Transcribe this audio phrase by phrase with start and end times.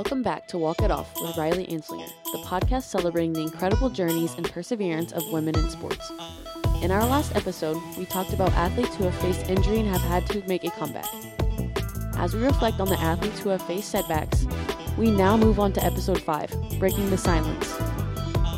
[0.00, 4.32] Welcome back to Walk It Off with Riley Anslinger, the podcast celebrating the incredible journeys
[4.32, 6.10] and perseverance of women in sports.
[6.80, 10.26] In our last episode, we talked about athletes who have faced injury and have had
[10.28, 11.04] to make a comeback.
[12.16, 14.46] As we reflect on the athletes who have faced setbacks,
[14.96, 17.76] we now move on to episode 5 Breaking the Silence.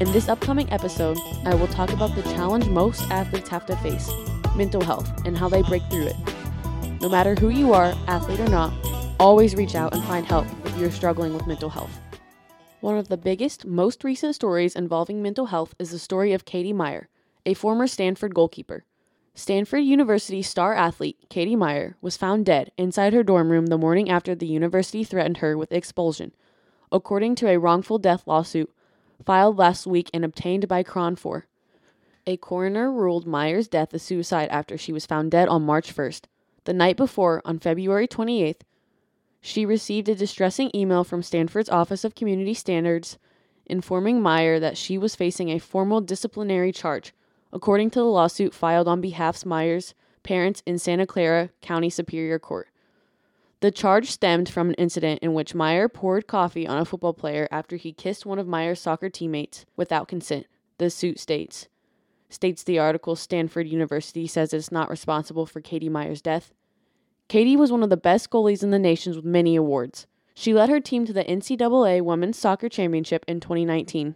[0.00, 4.08] In this upcoming episode, I will talk about the challenge most athletes have to face
[4.54, 7.00] mental health and how they break through it.
[7.00, 8.72] No matter who you are, athlete or not,
[9.24, 11.98] always reach out and find help if you're struggling with mental health.
[12.82, 16.74] One of the biggest, most recent stories involving mental health is the story of Katie
[16.74, 17.08] Meyer,
[17.46, 18.84] a former Stanford goalkeeper.
[19.34, 24.10] Stanford University star athlete Katie Meyer was found dead inside her dorm room the morning
[24.10, 26.32] after the university threatened her with expulsion,
[26.92, 28.70] according to a wrongful death lawsuit
[29.24, 31.44] filed last week and obtained by KRON4.
[32.26, 36.24] A coroner ruled Meyer's death a suicide after she was found dead on March 1st.
[36.64, 38.60] The night before, on February 28th,
[39.46, 43.18] she received a distressing email from Stanford's Office of Community Standards
[43.66, 47.12] informing Meyer that she was facing a formal disciplinary charge,
[47.52, 49.92] according to the lawsuit filed on behalf of Meyer's
[50.22, 52.68] parents in Santa Clara County Superior Court.
[53.60, 57.46] The charge stemmed from an incident in which Meyer poured coffee on a football player
[57.50, 60.46] after he kissed one of Meyer's soccer teammates without consent,
[60.78, 61.68] the suit states.
[62.30, 66.54] States the article Stanford University says it's not responsible for Katie Meyer's death.
[67.28, 70.06] Katie was one of the best goalies in the nation with many awards.
[70.34, 74.14] She led her team to the NCAA Women's Soccer Championship in 2019.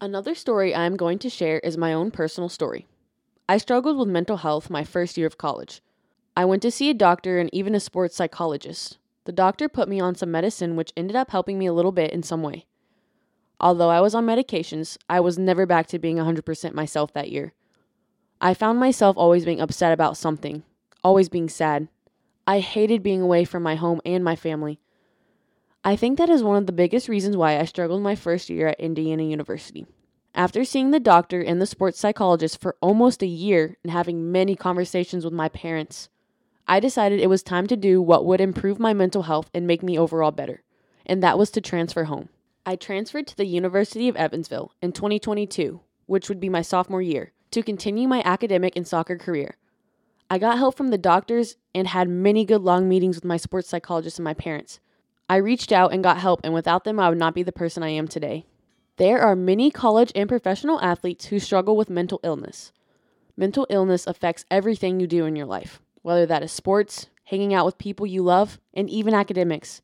[0.00, 2.86] Another story I am going to share is my own personal story.
[3.48, 5.80] I struggled with mental health my first year of college.
[6.36, 8.98] I went to see a doctor and even a sports psychologist.
[9.24, 12.10] The doctor put me on some medicine, which ended up helping me a little bit
[12.10, 12.66] in some way.
[13.60, 17.52] Although I was on medications, I was never back to being 100% myself that year.
[18.40, 20.64] I found myself always being upset about something,
[21.02, 21.88] always being sad,
[22.46, 24.78] I hated being away from my home and my family.
[25.82, 28.68] I think that is one of the biggest reasons why I struggled my first year
[28.68, 29.86] at Indiana University.
[30.34, 34.56] After seeing the doctor and the sports psychologist for almost a year and having many
[34.56, 36.08] conversations with my parents,
[36.66, 39.82] I decided it was time to do what would improve my mental health and make
[39.82, 40.62] me overall better,
[41.06, 42.30] and that was to transfer home.
[42.66, 47.32] I transferred to the University of Evansville in 2022, which would be my sophomore year,
[47.50, 49.56] to continue my academic and soccer career.
[50.34, 53.68] I got help from the doctors and had many good long meetings with my sports
[53.68, 54.80] psychologist and my parents.
[55.30, 57.84] I reached out and got help, and without them, I would not be the person
[57.84, 58.44] I am today.
[58.96, 62.72] There are many college and professional athletes who struggle with mental illness.
[63.36, 67.64] Mental illness affects everything you do in your life, whether that is sports, hanging out
[67.64, 69.82] with people you love, and even academics.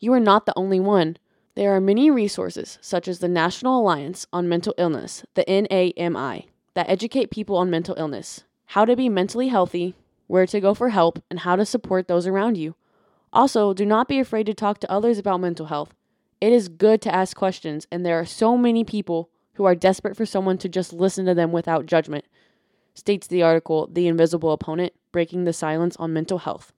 [0.00, 1.18] You are not the only one.
[1.54, 6.90] There are many resources, such as the National Alliance on Mental Illness, the NAMI, that
[6.90, 8.42] educate people on mental illness
[8.74, 9.94] how to be mentally healthy,
[10.26, 12.74] where to go for help, and how to support those around you.
[13.32, 15.94] Also, do not be afraid to talk to others about mental health.
[16.40, 20.16] It is good to ask questions, and there are so many people who are desperate
[20.16, 22.24] for someone to just listen to them without judgment,
[22.94, 26.72] states the article The Invisible Opponent Breaking the Silence on Mental Health.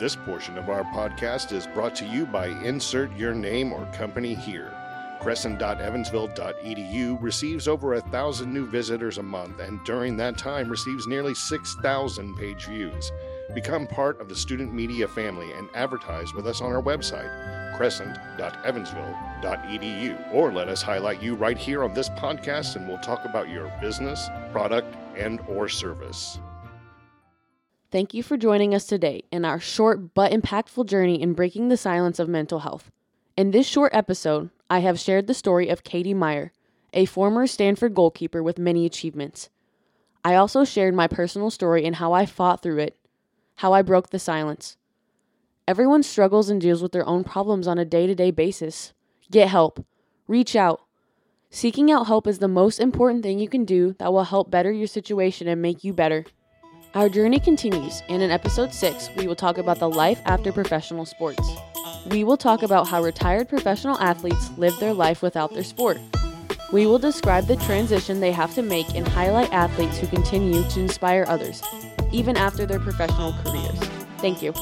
[0.00, 4.34] This portion of our podcast is brought to you by Insert Your Name or Company
[4.34, 4.79] Here.
[5.20, 11.34] Crescent.evansville.edu receives over a thousand new visitors a month and during that time receives nearly
[11.34, 13.12] 6,000 page views.
[13.54, 17.28] Become part of the student media family and advertise with us on our website,
[17.76, 23.50] crescent.evansville.edu, or let us highlight you right here on this podcast and we'll talk about
[23.50, 26.38] your business, product, and or service.
[27.90, 31.76] Thank you for joining us today in our short but impactful journey in breaking the
[31.76, 32.90] silence of mental health.
[33.40, 36.52] In this short episode, I have shared the story of Katie Meyer,
[36.92, 39.48] a former Stanford goalkeeper with many achievements.
[40.22, 42.98] I also shared my personal story and how I fought through it,
[43.54, 44.76] how I broke the silence.
[45.66, 48.92] Everyone struggles and deals with their own problems on a day to day basis.
[49.30, 49.86] Get help.
[50.28, 50.82] Reach out.
[51.48, 54.70] Seeking out help is the most important thing you can do that will help better
[54.70, 56.26] your situation and make you better.
[56.94, 61.06] Our journey continues, and in episode 6, we will talk about the life after professional
[61.06, 61.48] sports.
[62.06, 65.98] We will talk about how retired professional athletes live their life without their sport.
[66.72, 70.80] We will describe the transition they have to make and highlight athletes who continue to
[70.80, 71.62] inspire others,
[72.12, 73.78] even after their professional careers.
[74.18, 74.54] Thank you.